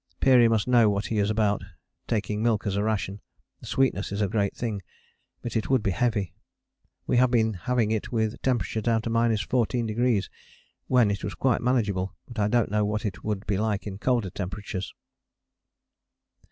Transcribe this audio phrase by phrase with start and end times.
[0.19, 1.61] Peary must know what he is about,
[2.07, 3.21] taking milk as a ration:
[3.59, 4.81] the sweetness is a great thing,
[5.43, 6.33] but it would be heavy:
[7.05, 10.27] we have been having it with temperature down to 14°,
[10.87, 13.99] when it was quite manageable, but I don't know what it would be like in
[13.99, 14.91] colder temperatures.